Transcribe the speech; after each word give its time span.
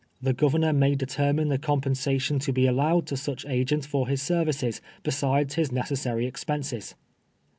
The 0.19 0.33
Governor 0.33 0.73
may 0.73 0.95
determine 0.95 1.49
the 1.49 1.59
compensiition 1.59 2.39
to 2.39 2.51
be 2.51 2.65
allowed 2.65 3.05
to 3.05 3.15
such 3.15 3.45
agent 3.45 3.85
for 3.85 4.07
his 4.07 4.19
services 4.19 4.81
besides 5.03 5.53
his 5.53 5.71
necessary 5.71 6.25
expenses. 6.25 6.95